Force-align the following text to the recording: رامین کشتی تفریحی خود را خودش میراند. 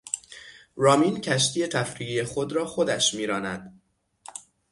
رامین 0.75 1.21
کشتی 1.21 1.67
تفریحی 1.67 2.23
خود 2.23 2.53
را 2.53 2.65
خودش 2.65 3.13
میراند. 3.13 3.81